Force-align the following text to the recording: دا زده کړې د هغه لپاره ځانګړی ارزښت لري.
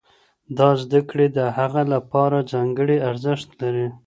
دا 0.57 0.69
زده 0.81 0.99
کړې 1.09 1.27
د 1.37 1.39
هغه 1.57 1.81
لپاره 1.93 2.47
ځانګړی 2.51 2.97
ارزښت 3.09 3.49
لري. 3.61 3.87